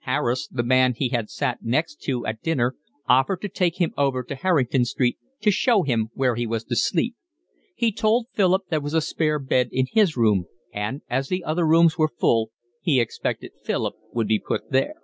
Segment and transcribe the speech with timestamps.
[0.00, 2.76] Harris, the man he had sat next to at dinner,
[3.08, 6.76] offered to take him over to Harrington Street to show him where he was to
[6.76, 7.16] sleep.
[7.74, 11.66] He told Philip there was a spare bed in his room, and, as the other
[11.66, 12.50] rooms were full,
[12.82, 14.96] he expected Philip would be put there.